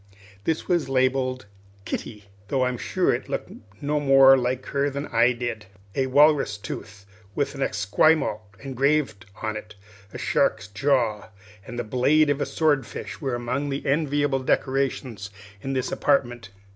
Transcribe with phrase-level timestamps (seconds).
[0.45, 1.45] This was labelled
[1.85, 3.51] "Kitty," though I'm sure it looked
[3.83, 5.67] no more like her than I did.
[5.93, 9.75] A walrus tooth with an Esquimaux engraved on it,
[10.11, 11.29] a shark's jaw,
[11.67, 15.29] and the blade of a sword fish were among the enviable decorations
[15.63, 16.49] of this apartment.